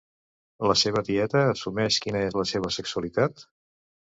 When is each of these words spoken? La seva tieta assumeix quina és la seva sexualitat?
La 0.69 0.75
seva 0.83 1.03
tieta 1.09 1.43
assumeix 1.49 1.99
quina 2.07 2.23
és 2.31 2.39
la 2.41 2.47
seva 2.53 2.73
sexualitat? 2.79 3.47